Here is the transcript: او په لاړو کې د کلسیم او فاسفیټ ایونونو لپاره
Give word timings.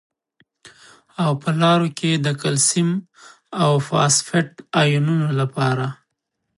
او 1.23 1.31
په 1.41 1.49
لاړو 1.61 1.87
کې 1.99 2.11
د 2.15 2.27
کلسیم 2.41 2.89
او 3.63 3.71
فاسفیټ 3.87 4.49
ایونونو 4.81 5.27
لپاره 5.39 5.85